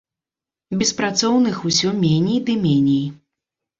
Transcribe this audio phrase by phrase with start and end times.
[0.79, 3.05] Беспрацоўных усё меней ды меней.